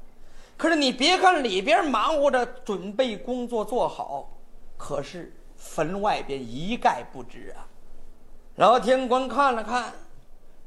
[0.55, 4.29] 可是你别看里边忙活着准备工作做好，
[4.77, 7.65] 可是坟外边一概不知啊。
[8.57, 9.91] 老天官看了看，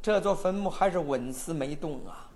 [0.02, 2.28] 这座坟墓还是纹丝没动啊，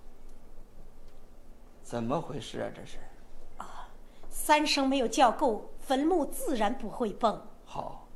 [1.82, 2.70] 怎么回事啊？
[2.72, 2.98] 这是。
[3.56, 3.88] 啊
[4.30, 7.42] 三声没有叫够，坟墓自然不会蹦。
[7.64, 8.06] 好，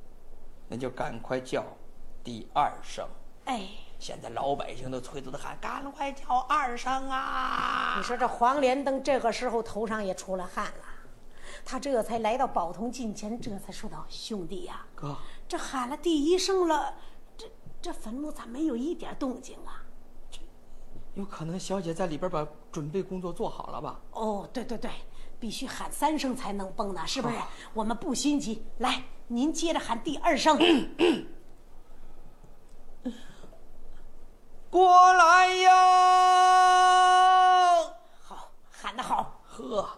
[0.69, 1.65] 那就赶快叫
[2.27, 3.07] 第二声。
[3.45, 3.69] 哎，
[4.01, 10.85] 现在老百姓都催促的喊：“赶快叫二声啊你说这黄连登这个时候头上也出了汗了，
[11.65, 15.17] 他这才来到宝通近前，这才说道：“兄弟呀、！”哥，
[15.47, 16.97] 这喊了第一声了，
[17.39, 17.47] 这
[17.81, 19.87] 这坟墓咋没有一点动静啊？
[21.15, 24.01] 有可能小姐在里边把准备工作做好了吧？
[24.11, 24.91] 哦，对对对，
[25.39, 27.37] 必须喊三声才能蹦呢，是不是？
[27.73, 30.59] 我们不心急，来，您接着喊第二声。
[34.71, 35.71] 过来呀！
[38.23, 39.41] 好，喊得好。
[39.49, 39.89] 呵，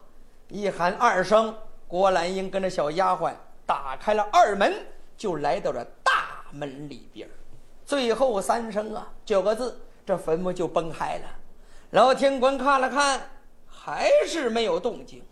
[0.49, 1.55] 一喊二声，
[1.87, 3.33] 郭兰英跟着小丫鬟
[3.67, 7.33] 打开了二门，就来到了大门里边儿。
[7.85, 11.25] 最后三声啊，九个字，这坟墓就崩开了。
[11.91, 13.31] 老天官看了看，
[13.67, 15.27] 还是没有动静，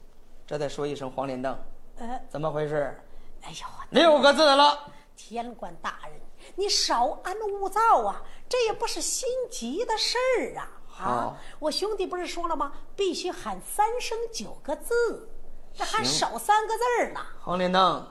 [0.46, 1.56] 这才说一声：“黄连灯，
[1.98, 2.98] 呃，怎么回事？”
[3.44, 4.78] 哎呦，六个字了。
[5.16, 6.20] 天官大人，
[6.54, 10.70] 你少安勿躁啊，这也不是心急的事儿啊。
[10.98, 12.72] 啊，我兄弟不是说了吗？
[12.94, 15.28] 必须喊三声九个字，
[15.74, 17.20] 这还少三个字儿呢。
[17.40, 18.06] 黄连灯，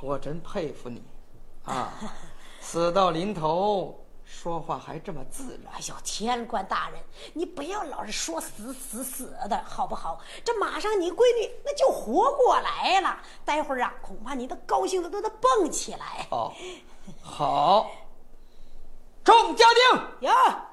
[0.00, 1.02] 我真佩服你，
[1.64, 1.92] 啊，
[2.60, 4.06] 死到临头
[4.48, 5.70] 说话还这么自然。
[5.74, 6.98] 哎呦，天官大人，
[7.34, 10.18] 你不要老是说死死死的，好不好？
[10.42, 16.26] 这马上你闺女那就活过来了，待会儿啊，恐怕你都高兴的都得蹦起来。
[16.30, 16.54] 好，
[17.20, 17.90] 好，
[19.22, 20.66] 众家丁，呀，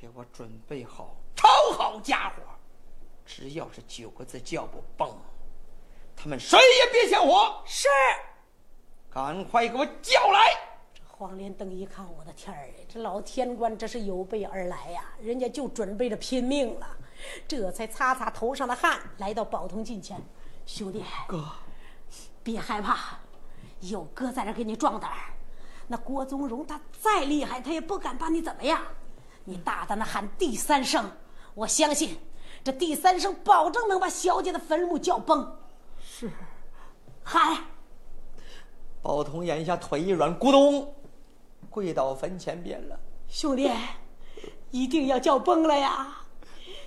[0.00, 1.14] 给我准备好
[1.78, 2.42] 好家伙，
[3.24, 5.16] 只要是九个字叫不蹦，
[6.16, 7.62] 他们谁也别想活。
[7.64, 7.86] 是。
[9.08, 10.69] 赶快给我叫来！
[11.20, 16.86] 这黄连登一看，我的天儿，这老天官这是有备而来呀，人家就准备着拼命了。
[17.46, 20.18] 这才擦擦头上的汗，来到宝通近前，
[20.64, 21.44] 兄弟，哥，
[22.42, 23.18] 别害怕，
[23.80, 25.10] 有哥在这给你壮胆。
[25.88, 28.80] 那郭宗荣他再厉害，他也不敢把你怎么样。
[29.44, 31.04] 你大胆的喊第三声，
[31.52, 32.16] 我相信
[32.64, 35.54] 这第三声保证能把小姐的坟墓叫崩。
[35.98, 36.30] 是，
[37.22, 37.62] 喊。
[39.02, 40.94] 宝通眼下腿一软，咕咚，
[41.70, 42.98] 跪到坟前边了。
[43.28, 43.70] 兄弟，
[44.70, 46.16] 一定要叫崩了呀！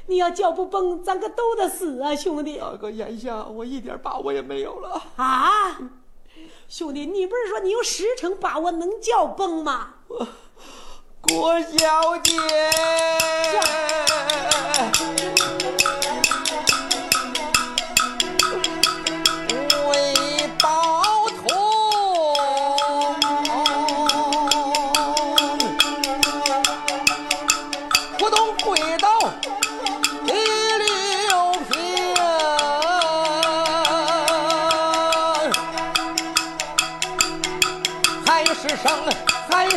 [0.08, 2.14] 你要叫不崩，咱可都得死啊！
[2.14, 5.80] 兄弟，大哥，眼下我一点把握也没有了啊！
[6.68, 9.94] 兄弟，你不是说你有十成把握能叫崩吗？
[11.22, 12.34] 郭小姐。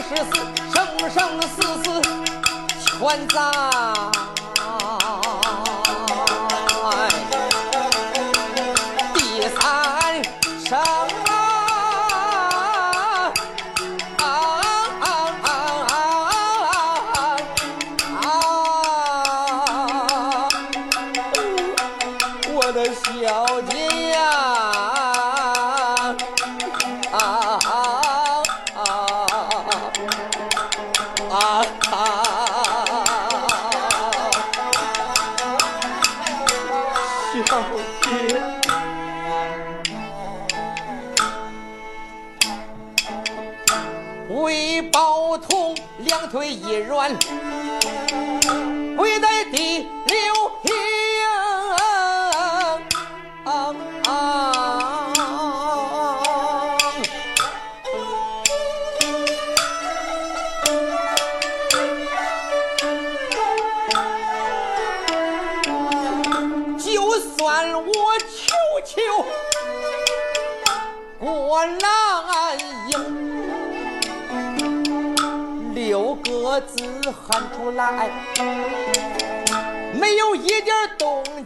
[0.08, 0.36] 十四，
[0.72, 2.00] 生生死死
[2.86, 4.35] 全砸。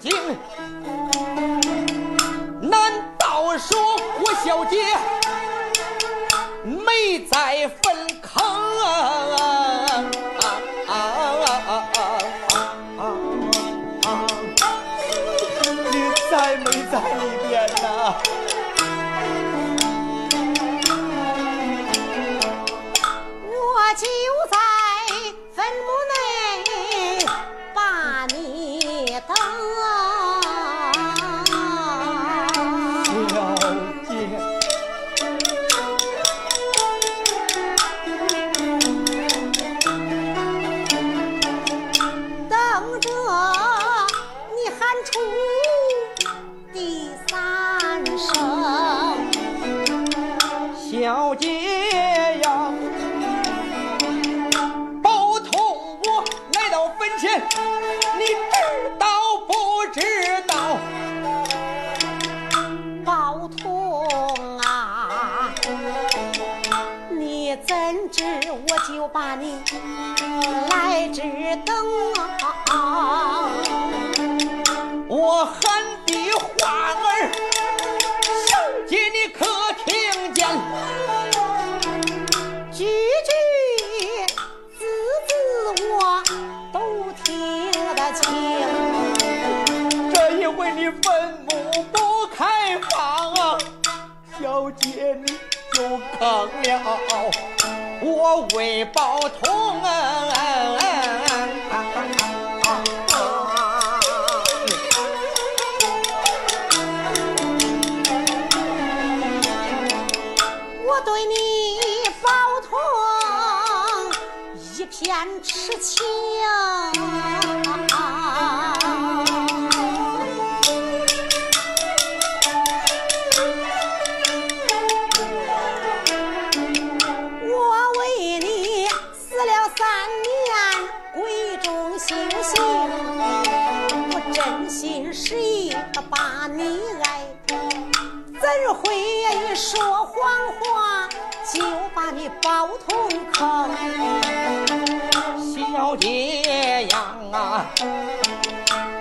[0.09, 0.37] 动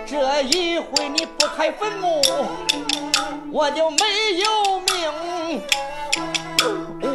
[0.05, 2.22] 这一回你不开坟墓，
[3.51, 3.97] 我就没
[4.38, 5.61] 有命，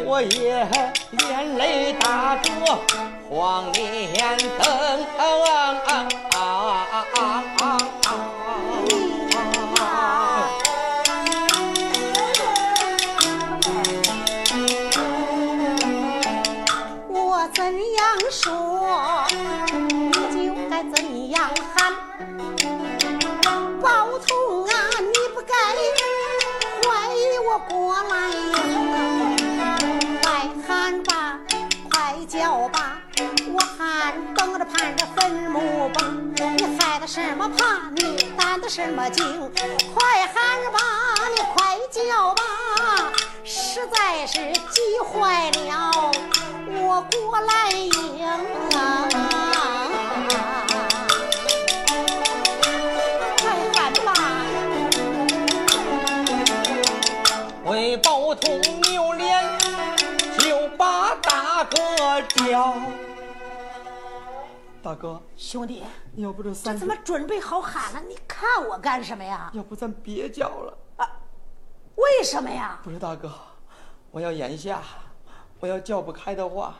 [0.05, 0.67] 我也
[1.11, 2.49] 连累大哥
[3.29, 4.45] 黄连灯。
[17.07, 17.81] 我怎样
[18.31, 19.14] 说，
[23.85, 25.53] 包同啊，你不该
[26.81, 28.57] 怀疑我过来呀！
[30.23, 31.39] 快喊吧，
[31.91, 32.99] 快叫吧，
[33.53, 36.01] 我喊等着盼着坟墓吧。
[36.57, 37.91] 你害的什么怕？
[37.97, 39.51] 你担的什么惊？
[39.93, 40.33] 快喊
[40.73, 40.79] 吧，
[41.35, 42.41] 你快叫吧，
[43.43, 46.11] 实在是急坏了。
[46.67, 48.25] 我过来迎
[48.75, 49.07] 啊！
[58.25, 59.59] 为包同扭脸，
[60.39, 61.77] 就把大哥
[62.21, 62.75] 叫。
[64.81, 65.83] 大哥，兄弟，
[66.15, 68.01] 要不这这三怎么准备好喊了？
[68.07, 69.51] 你看我干什么呀？
[69.53, 71.07] 要不咱别叫了啊。
[71.95, 72.79] 为什么呀？
[72.83, 73.31] 不是大哥，
[74.09, 74.81] 我要眼下，
[75.59, 76.75] 我要叫不开的话，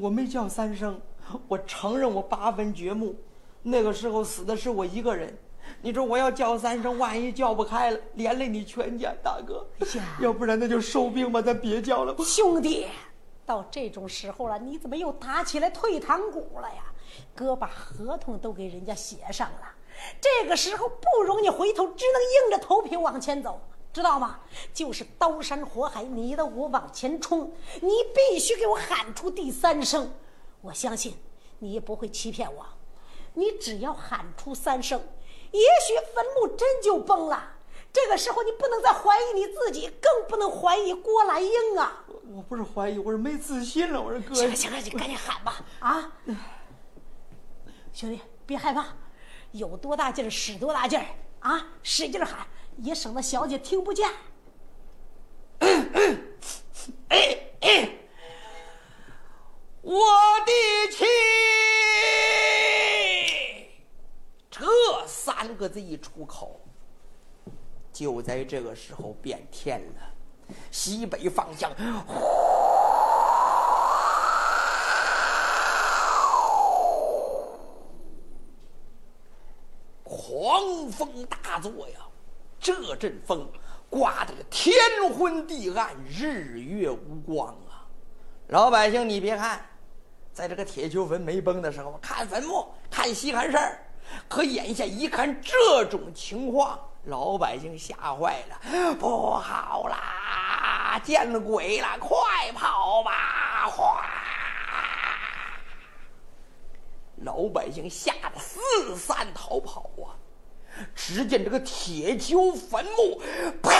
[0.00, 1.00] 我没叫三声，
[1.48, 3.16] 我承认我八分掘墓，
[3.62, 5.36] 那个时候死的是我一个人。
[5.82, 9.66] 你说我要叫三声，万一叫不开了，连累你全家，大哥。
[10.20, 12.24] 要不然那就收兵吧，咱别叫了吧。
[12.24, 12.86] 兄弟，
[13.46, 16.84] 到这种时候了，你怎么又打起来退堂鼓了呀？
[17.34, 19.74] 哥把合同都给人家写上了，
[20.20, 23.60] 这个时候不容你回头，只能硬着头皮往前走，
[23.92, 24.40] 知道吗？
[24.72, 30.12] 就是刀山火海，你的我往前冲，你必须给我喊出第三声。
[30.60, 31.14] 我相信
[31.58, 32.64] 你也不会欺骗我，
[33.34, 35.00] 你只要喊出三声，
[35.52, 37.56] 也许坟墓真就崩了。
[37.92, 42.04] 这个时候你不能再怀疑你自己，更不能怀疑郭兰英啊！
[42.32, 44.00] 我不是怀疑，我是没自信了。
[44.00, 46.12] 我说哥，行了行了，你赶紧喊吧啊！
[47.92, 48.86] 兄弟，别害怕，
[49.50, 51.04] 有多大劲儿使多大劲儿
[51.40, 51.66] 啊！
[51.82, 52.46] 使劲儿喊，
[52.76, 54.08] 也省得小姐听不见。
[55.58, 55.68] 哎
[57.60, 57.98] 哎
[59.82, 59.98] 我
[60.46, 60.52] 的
[60.92, 61.04] 妻，
[64.60, 64.66] 这
[65.06, 66.60] 三个字一出口，
[67.90, 70.54] 就在这个时候变天了。
[70.70, 71.72] 西北方向，
[72.04, 72.12] 呼
[80.04, 82.00] 狂风大作呀！
[82.58, 83.48] 这阵风
[83.88, 84.74] 刮得天
[85.16, 87.88] 昏地暗，日月无光啊！
[88.48, 89.64] 老百姓，你别看，
[90.34, 93.80] 在这个铁球坟没崩的时候，看坟墓看稀罕事儿，
[94.28, 103.66] 可眼下一看这种情况，老百姓吓坏了，不好啦，见鬼了，快跑吧！
[103.66, 104.04] 哗！
[107.22, 110.16] 老百姓吓得四散逃跑啊！
[110.94, 113.20] 只见这个铁锹坟墓，
[113.62, 113.70] 啪！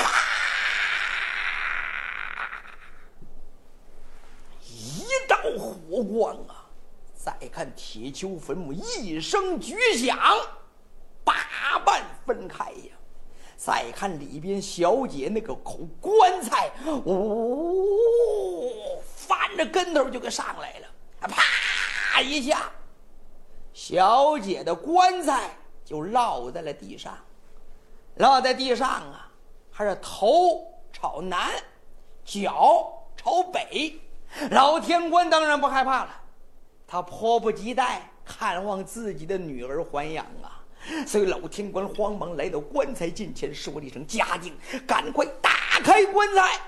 [4.69, 6.60] 一道火光啊！
[7.39, 10.19] 再看铁锹坟墓，一声巨响，
[11.23, 11.35] 八
[11.85, 12.97] 瓣分开呀！
[13.57, 16.73] 再看里边小姐那个口棺材，
[17.05, 20.89] 呜、翻着跟头就给上来了，
[21.21, 22.71] 啪一下，
[23.73, 27.17] 小姐的棺材就落在了地上，
[28.17, 29.31] 落在地上啊，
[29.71, 31.51] 还是头朝南，
[32.25, 34.01] 脚朝北。
[34.51, 36.20] 老天官当然不害怕了，
[36.91, 40.59] 他迫不及待看望自己的女儿还阳啊！
[41.07, 44.53] 所以老天官慌忙来到棺材近前，说了一声：“家丁，
[44.89, 46.61] 赶快打开棺材！”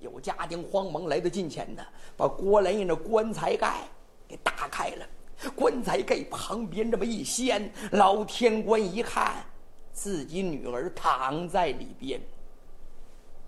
[0.00, 1.82] 有家丁慌忙来到近前呢，
[2.14, 3.84] 把郭兰英的棺材盖
[4.28, 5.06] 给打开了。
[5.54, 9.46] 棺材盖旁边这么一掀，老天官一看，
[9.94, 12.20] 自己女儿躺在里边，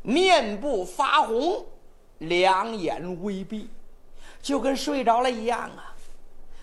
[0.00, 1.66] 面部发红，
[2.20, 3.68] 两眼微闭，
[4.48, 5.92] 就跟睡着了一样啊，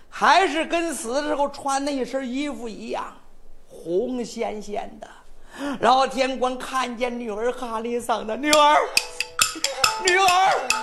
[0.08, 3.16] 还是跟死的时候穿那一身衣服一样，
[3.68, 5.08] 红鲜鲜的。
[5.78, 8.76] 老天官看见女儿哈里桑的女儿，
[10.04, 10.68] 女儿，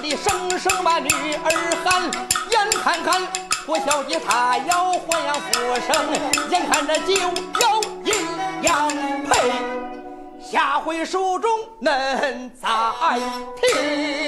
[0.00, 1.50] 里声声把女儿
[1.84, 2.02] 喊，
[2.50, 3.22] 眼看看。
[3.66, 5.50] 我小姐她要还阳复
[5.86, 8.14] 生，眼看着就要阴
[8.62, 8.88] 阳
[9.24, 9.50] 配，
[10.40, 11.50] 下回书中
[11.82, 12.68] 恁再
[13.56, 14.25] 听。